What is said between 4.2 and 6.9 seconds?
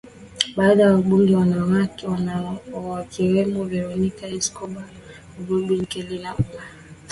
Escobar Robin Kelly na Val Demings